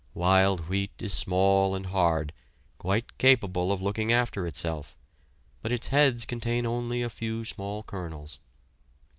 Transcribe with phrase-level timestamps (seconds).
[0.15, 2.33] Wild wheat is small and hard,
[2.79, 4.97] quite capable of looking after itself,
[5.61, 8.39] but its heads contain only a few small kernels.